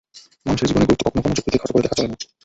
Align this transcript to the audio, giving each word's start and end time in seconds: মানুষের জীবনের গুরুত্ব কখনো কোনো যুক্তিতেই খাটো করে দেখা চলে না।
মানুষের 0.45 0.67
জীবনের 0.69 0.87
গুরুত্ব 0.89 1.03
কখনো 1.07 1.21
কোনো 1.23 1.35
যুক্তিতেই 1.37 1.61
খাটো 1.61 1.73
করে 1.73 1.83
দেখা 1.85 1.95
চলে 1.97 2.07
না। 2.11 2.17